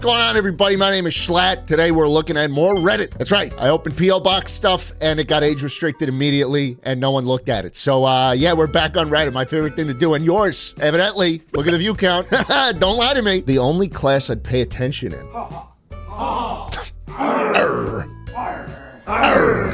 [0.00, 0.76] What's going on, everybody?
[0.76, 1.66] My name is Schlatt.
[1.66, 3.10] Today we're looking at more Reddit.
[3.18, 3.52] That's right.
[3.58, 4.20] I opened P.O.
[4.20, 7.76] Box stuff and it got age restricted immediately and no one looked at it.
[7.76, 9.34] So, uh, yeah, we're back on Reddit.
[9.34, 10.14] My favorite thing to do.
[10.14, 11.42] And yours, evidently.
[11.52, 12.30] Look at the view count.
[12.30, 13.42] Don't lie to me.
[13.42, 15.26] The only class I'd pay attention in.
[16.08, 16.70] Arr.
[19.06, 19.66] Arr.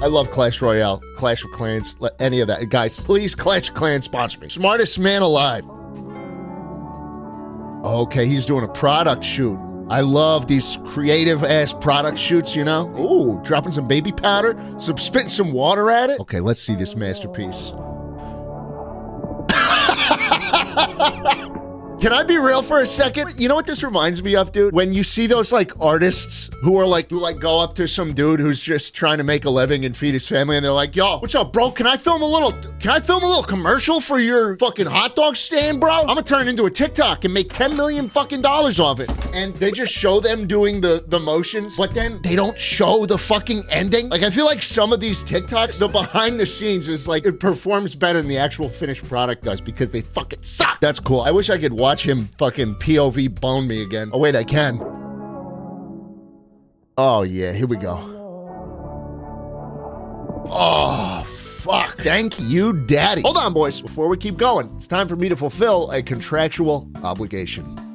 [0.00, 2.68] I love Clash Royale, Clash of Clans, any of that.
[2.68, 4.48] Guys, please, Clash of Clans sponsor me.
[4.48, 5.64] Smartest man alive.
[7.84, 9.58] Okay, he's doing a product shoot.
[9.90, 12.88] I love these creative ass product shoots, you know?
[12.96, 16.20] Ooh, dropping some baby powder, some spitting some water at it.
[16.20, 17.72] Okay, let's see this masterpiece.
[22.00, 23.34] Can I be real for a second?
[23.38, 24.72] You know what this reminds me of, dude?
[24.72, 28.14] When you see those like artists who are like who like go up to some
[28.14, 30.94] dude who's just trying to make a living and feed his family, and they're like,
[30.94, 31.72] "Yo, what's up, bro?
[31.72, 32.52] Can I film a little?
[32.78, 35.90] Can I film a little commercial for your fucking hot dog stand, bro?
[35.90, 39.10] I'm gonna turn it into a TikTok and make 10 million fucking dollars off it."
[39.34, 43.18] And they just show them doing the the motions, but then they don't show the
[43.18, 44.08] fucking ending.
[44.08, 47.40] Like I feel like some of these TikToks, the behind the scenes is like it
[47.40, 50.78] performs better than the actual finished product does because they fucking suck.
[50.80, 51.22] That's cool.
[51.22, 54.10] I wish I could watch him fucking POV bone me again.
[54.12, 54.78] Oh wait, I can.
[56.96, 57.96] Oh yeah, here we go.
[60.50, 61.24] Oh
[61.58, 61.96] fuck.
[61.98, 63.22] Thank you, daddy.
[63.22, 63.80] Hold on, boys.
[63.80, 67.87] Before we keep going, it's time for me to fulfill a contractual obligation.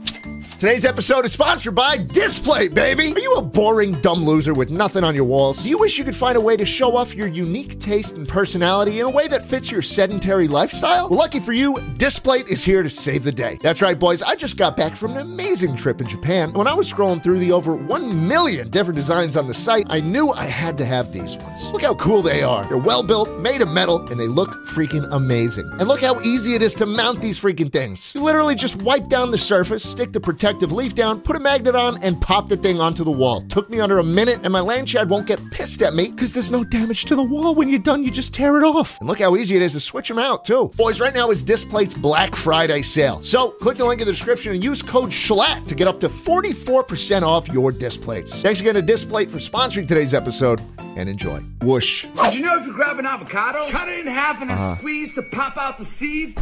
[0.63, 3.11] Today's episode is sponsored by Displate, baby.
[3.13, 5.61] Are you a boring, dumb loser with nothing on your walls?
[5.61, 8.25] Do you wish you could find a way to show off your unique taste and
[8.25, 11.09] personality in a way that fits your sedentary lifestyle?
[11.09, 13.59] Well, lucky for you, Displate is here to save the day.
[13.61, 14.23] That's right, boys.
[14.23, 16.53] I just got back from an amazing trip in Japan.
[16.53, 19.99] When I was scrolling through the over 1 million different designs on the site, I
[19.99, 21.69] knew I had to have these ones.
[21.71, 22.65] Look how cool they are.
[22.69, 25.69] They're well built, made of metal, and they look freaking amazing.
[25.79, 28.13] And look how easy it is to mount these freaking things.
[28.15, 31.75] You literally just wipe down the surface, stick the protective leaf down, put a magnet
[31.75, 33.41] on, and pop the thing onto the wall.
[33.49, 36.51] Took me under a minute, and my landshad won't get pissed at me because there's
[36.51, 37.55] no damage to the wall.
[37.55, 38.99] When you're done, you just tear it off.
[38.99, 40.71] And look how easy it is to switch them out, too.
[40.75, 43.21] Boys, right now is Displate's Black Friday sale.
[43.21, 46.09] So click the link in the description and use code SCHLATT to get up to
[46.09, 48.41] 44% off your Displates.
[48.41, 50.61] Thanks again to Displate for sponsoring today's episode,
[50.95, 51.39] and enjoy.
[51.61, 52.05] Whoosh.
[52.23, 54.77] Did you know if you grab an avocado, cut it in half and then uh-huh.
[54.77, 56.37] squeeze to pop out the seed?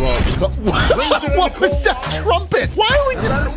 [0.00, 2.02] What, what was that?
[2.22, 2.70] Trumpet?
[2.74, 3.50] Why are we doing a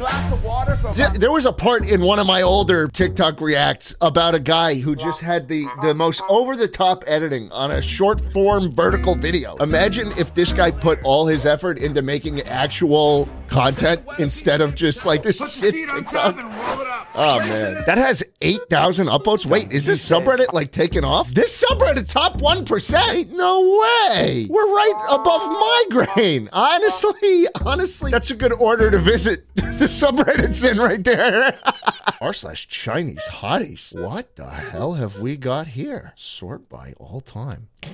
[0.00, 3.40] glass of water for There- There was a part in one of my older TikTok
[3.40, 7.70] reacts about a guy who just had the, the most over the top editing on
[7.70, 9.56] a short form vertical video.
[9.56, 15.04] Imagine if this guy put all his effort into making actual content instead of just
[15.04, 16.38] like this shit seed on top TikTok.
[16.38, 17.08] and roll it up.
[17.16, 19.44] Oh man, that has eight thousand upvotes.
[19.44, 21.28] Wait, is this subreddit like taking off?
[21.34, 23.32] This subreddit top one percent?
[23.32, 24.46] No way.
[24.48, 26.48] We're right above migraine.
[26.52, 29.44] Honestly, honestly, that's a good order to visit.
[29.56, 31.58] the subreddit's in right there.
[32.20, 34.00] R slash Chinese hotties.
[34.00, 36.12] What the hell have we got here?
[36.14, 37.68] Sort by all time.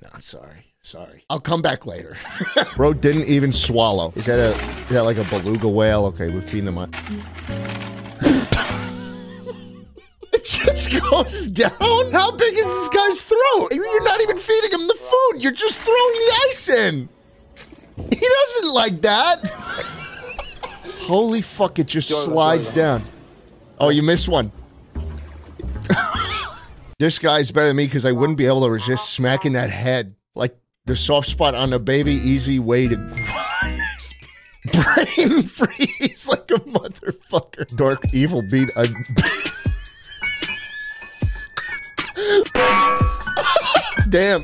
[0.00, 0.66] No, sorry.
[0.80, 1.24] Sorry.
[1.30, 2.16] I'll come back later.
[2.74, 4.12] Bro didn't even swallow.
[4.16, 6.06] Is that a is that like a beluga whale?
[6.06, 6.92] Okay, we're feeding them up.
[10.32, 11.70] It just goes down.
[12.10, 13.68] How big is this guy's throat?
[13.70, 15.40] You're not even feeding him the food.
[15.40, 17.08] You're just throwing the ice in.
[18.10, 19.52] He doesn't like that.
[21.04, 21.78] Holy fuck!
[21.78, 23.04] It just slides down.
[23.78, 24.52] Oh, you missed one.
[26.98, 30.14] this guy's better than me because I wouldn't be able to resist smacking that head
[30.34, 32.12] like the soft spot on a baby.
[32.12, 32.96] Easy way to
[34.72, 37.76] brain freeze like a motherfucker.
[37.76, 38.70] Dark evil beat.
[38.76, 38.86] A-
[44.08, 44.42] Damn,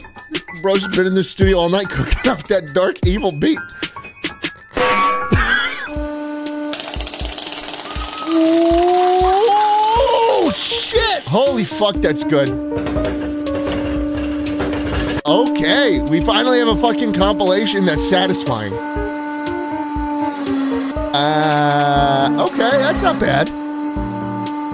[0.63, 3.59] bro's been in the studio all night cooking up that dark evil beat.
[10.89, 11.23] Shit!
[11.25, 12.49] Holy fuck, that's good.
[15.27, 18.73] Okay, we finally have a fucking compilation that's satisfying.
[21.13, 23.51] Uh, okay, that's not bad.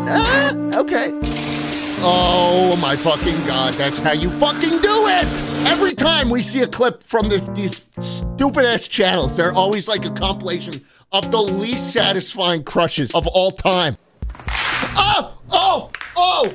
[0.06, 1.11] Uh, okay.
[2.06, 5.27] Oh my fucking god, that's how you fucking do it!
[5.67, 10.05] Every time we see a clip from the, these stupid ass channels, they're always like
[10.05, 13.97] a compilation of the least satisfying crushes of all time.
[15.50, 15.91] Oh!
[16.17, 16.52] Oh!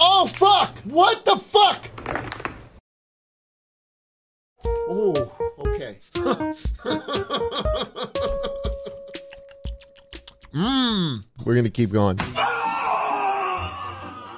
[0.00, 0.26] Oh!
[0.26, 0.76] Fuck!
[0.84, 1.88] What the fuck?
[4.64, 5.98] Oh, okay.
[10.54, 11.24] Mmm.
[11.44, 12.18] We're gonna keep going.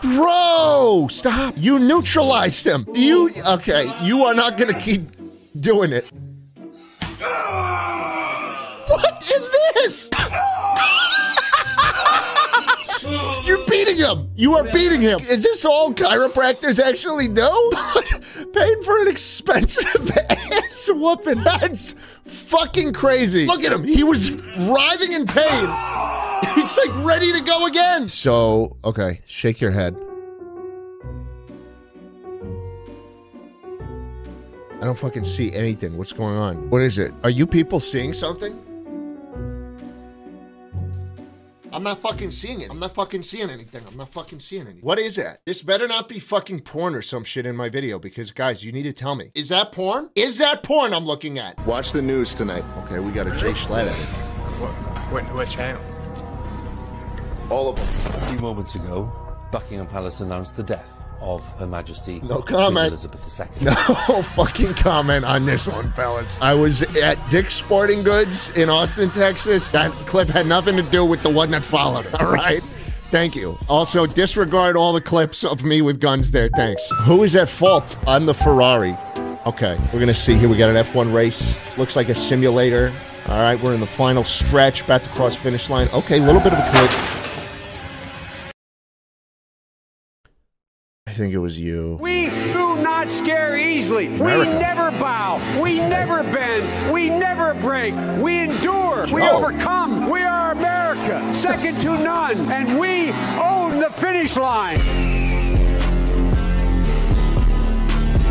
[0.03, 1.55] Bro, stop.
[1.57, 2.87] You neutralized him.
[2.95, 5.03] You, okay, you are not going to keep
[5.61, 6.10] doing it.
[13.91, 14.31] Beating him.
[14.35, 15.19] You are beating him.
[15.21, 17.73] Is this all chiropractors actually do?
[18.53, 21.43] Paid for an expensive ass whooping.
[21.43, 21.95] That's
[22.25, 23.47] fucking crazy.
[23.47, 23.85] Look at him.
[23.85, 25.69] He was writhing in pain.
[26.55, 28.09] He's like ready to go again.
[28.09, 29.97] So, okay, shake your head.
[34.81, 35.99] I don't fucking see anything.
[35.99, 36.71] What's going on?
[36.71, 37.13] What is it?
[37.23, 38.59] Are you people seeing something?
[41.81, 42.71] I'm not fucking seeing it.
[42.71, 43.83] I'm not fucking seeing anything.
[43.87, 44.83] I'm not fucking seeing anything.
[44.83, 45.41] What is that?
[45.47, 48.71] This better not be fucking porn or some shit in my video because, guys, you
[48.71, 49.31] need to tell me.
[49.35, 50.11] Is that porn?
[50.15, 51.59] Is that porn I'm looking at?
[51.65, 52.65] Watch the news tonight.
[52.85, 53.95] Okay, we got a Jschlatt edit.
[54.61, 54.73] What,
[55.11, 55.81] what, what channel?
[57.49, 58.15] All of them.
[58.15, 59.11] A few moments ago,
[59.51, 62.89] Buckingham Palace announced the death of Her Majesty No comment.
[62.89, 63.65] Elizabeth II.
[63.65, 63.75] No
[64.35, 66.41] fucking comment on this one, fellas.
[66.41, 69.71] I was at Dick's Sporting Goods in Austin, Texas.
[69.71, 72.63] That clip had nothing to do with the one that followed it, all right?
[73.11, 73.59] Thank you.
[73.69, 76.49] Also, disregard all the clips of me with guns there.
[76.55, 76.89] Thanks.
[77.03, 77.97] Who is at fault?
[78.07, 78.97] I'm the Ferrari.
[79.47, 80.49] Okay, we're going to see here.
[80.49, 81.57] We got an F1 race.
[81.77, 82.93] Looks like a simulator.
[83.29, 85.89] All right, we're in the final stretch, about to cross finish line.
[85.93, 86.91] Okay, a little bit of a clip.
[91.21, 91.99] Think it was you.
[92.01, 94.07] We do not scare easily.
[94.07, 94.39] America.
[94.53, 95.61] We never bow.
[95.61, 96.91] We never bend.
[96.95, 97.93] We never break.
[98.23, 99.07] We endure.
[99.13, 99.37] We Oh.
[99.37, 100.09] overcome.
[100.09, 102.51] We are America, second to none.
[102.51, 104.79] And we own the finish line.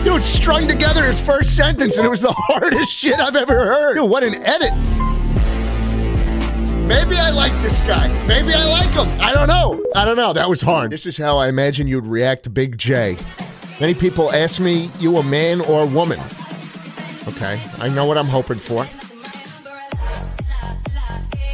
[0.04, 3.98] Dude strung together his first sentence, and it was the hardest shit I've ever heard.
[3.98, 4.72] Dude, what an edit.
[6.90, 8.08] Maybe I like this guy.
[8.26, 9.22] Maybe I like him.
[9.22, 9.86] I don't know.
[9.96, 10.34] I don't know.
[10.34, 10.92] That was hard.
[10.92, 13.16] This is how I imagine you'd react to Big J.
[13.80, 16.20] Many people ask me, you a man or a woman?
[17.28, 18.88] Okay, I know what I'm hoping for.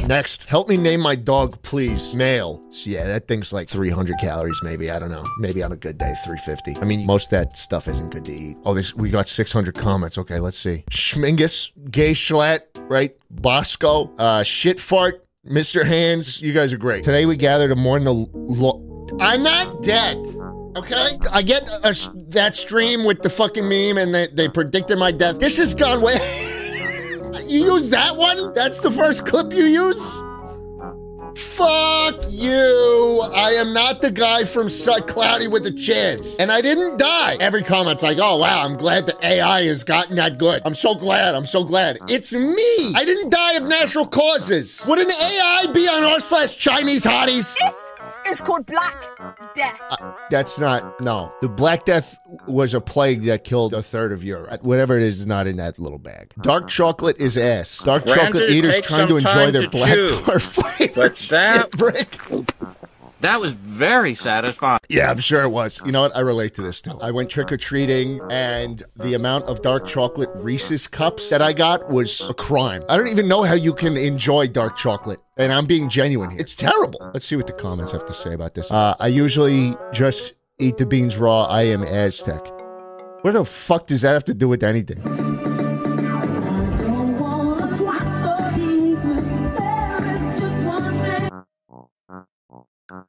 [0.06, 2.14] Next, help me name my dog, please.
[2.14, 2.64] Male.
[2.84, 4.90] Yeah, that thing's like 300 calories, maybe.
[4.90, 5.24] I don't know.
[5.38, 6.80] Maybe on a good day, 350.
[6.80, 8.56] I mean, most that stuff isn't good to eat.
[8.64, 10.16] Oh, this we got 600 comments.
[10.16, 10.84] Okay, let's see.
[10.90, 13.14] Schmingus, Gay Schlatt, right?
[13.30, 15.86] Bosco, uh, Shit Fart, Mr.
[15.86, 16.40] Hands.
[16.40, 17.04] You guys are great.
[17.04, 18.12] Today we gather to mourn the.
[18.12, 18.82] Lo-
[19.20, 20.16] I'm not dead.
[20.76, 21.96] Okay, I get a,
[22.28, 25.38] that stream with the fucking meme, and they, they predicted my death.
[25.38, 26.14] This has gone way.
[27.46, 28.52] you use that one?
[28.52, 30.22] That's the first clip you use?
[31.36, 32.95] Fuck you.
[33.32, 36.36] I am not the guy from Su- Cloudy with a Chance.
[36.36, 37.36] And I didn't die.
[37.40, 40.62] Every comment's like, oh, wow, I'm glad the AI has gotten that good.
[40.64, 41.34] I'm so glad.
[41.34, 41.98] I'm so glad.
[42.08, 42.92] It's me.
[42.94, 44.84] I didn't die of natural causes.
[44.86, 47.56] Would an AI be on r slash Chinese hotties?
[48.28, 49.04] It's called Black
[49.54, 49.80] Death.
[49.88, 51.32] Uh, that's not, no.
[51.42, 52.18] The Black Death
[52.48, 54.64] was a plague that killed a third of Europe.
[54.64, 56.32] Whatever it is, is not in that little bag.
[56.40, 57.78] Dark chocolate is ass.
[57.84, 60.08] Dark Granted, chocolate eaters trying to enjoy time their to black chew.
[60.08, 60.92] dwarf flavor.
[60.96, 62.18] But that- shit brick.
[63.26, 64.78] That was very satisfying.
[64.88, 65.82] Yeah, I'm sure it was.
[65.84, 66.14] You know what?
[66.14, 66.96] I relate to this too.
[67.00, 71.52] I went trick or treating, and the amount of dark chocolate Reese's cups that I
[71.52, 72.84] got was a crime.
[72.88, 75.18] I don't even know how you can enjoy dark chocolate.
[75.36, 76.38] And I'm being genuine here.
[76.38, 77.00] It's terrible.
[77.12, 78.70] Let's see what the comments have to say about this.
[78.70, 81.46] Uh, I usually just eat the beans raw.
[81.46, 82.46] I am Aztec.
[83.22, 85.02] What the fuck does that have to do with anything?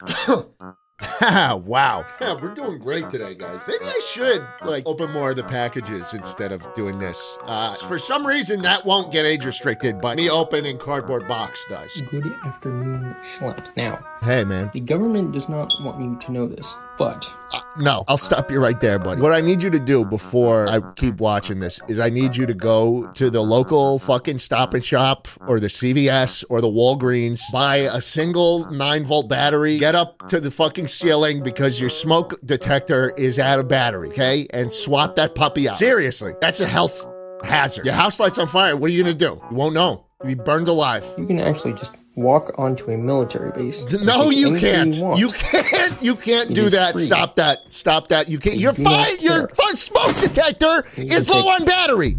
[1.21, 2.05] wow.
[2.19, 3.61] Yeah, we're doing great today, guys.
[3.67, 7.37] Maybe I should like open more of the packages instead of doing this.
[7.43, 12.01] Uh, for some reason, that won't get age restricted, but me opening cardboard box does.
[12.09, 13.75] Good afternoon, Schlatt.
[13.75, 14.69] Now, Hey, man.
[14.73, 16.67] the government does not want you to know this,
[16.97, 19.21] but Uh, no, I'll stop you right there, buddy.
[19.21, 22.45] What I need you to do before I keep watching this is I need you
[22.45, 27.39] to go to the local fucking stop and shop or the CVS or the Walgreens,
[27.53, 32.33] buy a single nine volt battery, get up to the fucking ceiling because your smoke
[32.43, 34.45] detector is out of battery, okay?
[34.53, 35.77] And swap that puppy out.
[35.77, 37.05] Seriously, that's a health
[37.43, 37.85] hazard.
[37.85, 38.75] Your house lights on fire.
[38.75, 39.39] What are you gonna do?
[39.49, 40.03] You won't know.
[40.19, 41.05] You'll be burned alive.
[41.17, 43.85] you can actually just walk onto a military base.
[44.01, 44.95] No, you can't.
[44.97, 45.19] want.
[45.19, 46.01] You can't.
[46.01, 46.93] You can't It do that.
[46.93, 47.05] free.
[47.05, 47.63] Stop that.
[47.69, 48.27] Stop that.
[48.27, 48.55] You can't.
[48.57, 49.05] You Your do fine.
[49.21, 52.17] Your smoke detector is low on battery.